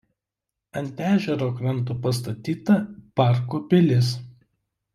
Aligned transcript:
Ant 0.79 1.01
ežero 1.09 1.49
kranto 1.59 1.97
pastatyta 2.07 2.79
Parko 3.21 3.61
pilis. 3.75 4.11